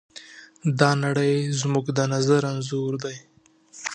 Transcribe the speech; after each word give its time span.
دا 0.79 0.91
نړۍ 1.03 1.35
زموږ 1.61 1.85
د 1.97 1.99
نظر 2.13 2.41
انځور 2.51 2.93
دی. 3.03 3.17